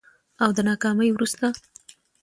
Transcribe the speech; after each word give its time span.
او 0.43 0.49
د 0.57 0.59
ناکامي 0.67 1.09
وروسته 1.11 1.47